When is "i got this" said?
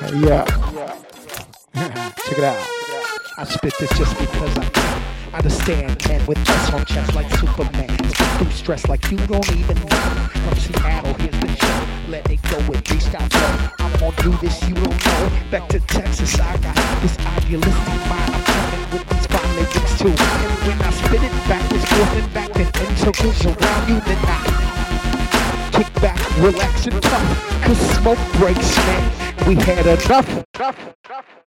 16.38-17.18